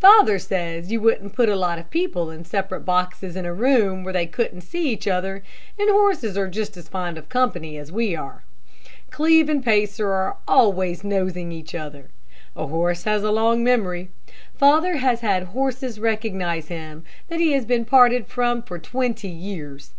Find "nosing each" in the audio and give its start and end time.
11.04-11.72